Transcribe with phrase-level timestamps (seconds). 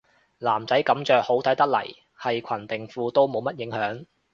[0.39, 1.85] 男仔噉着好睇得嚟
[2.19, 4.07] 係裙定褲都冇乜影響